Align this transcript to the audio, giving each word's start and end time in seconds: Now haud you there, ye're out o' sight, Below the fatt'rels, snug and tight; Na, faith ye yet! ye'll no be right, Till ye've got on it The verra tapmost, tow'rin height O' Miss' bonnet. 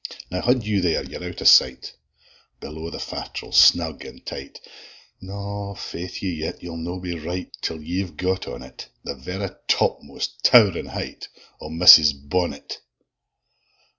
Now 0.31 0.41
haud 0.41 0.63
you 0.63 0.81
there, 0.81 1.03
ye're 1.03 1.23
out 1.23 1.43
o' 1.43 1.45
sight, 1.45 1.93
Below 2.59 2.89
the 2.89 2.97
fatt'rels, 2.97 3.55
snug 3.57 4.03
and 4.03 4.25
tight; 4.25 4.59
Na, 5.21 5.75
faith 5.75 6.23
ye 6.23 6.33
yet! 6.33 6.63
ye'll 6.63 6.75
no 6.77 6.99
be 6.99 7.19
right, 7.19 7.55
Till 7.61 7.83
ye've 7.83 8.17
got 8.17 8.47
on 8.47 8.63
it 8.63 8.87
The 9.03 9.13
verra 9.13 9.59
tapmost, 9.67 10.41
tow'rin 10.43 10.87
height 10.87 11.27
O' 11.59 11.69
Miss' 11.69 12.13
bonnet. 12.13 12.79